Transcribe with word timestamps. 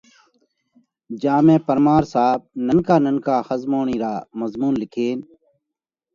جيا 1.21 1.35
۾ 1.49 1.55
پرمار 1.67 2.01
صاحب 2.13 2.39
ننڪا 2.67 2.95
ننڪا 3.05 3.35
ۿزموڻِي 3.49 3.97
را 4.03 4.13
مضمُونَ 4.39 4.73
لکينَ 4.81 5.17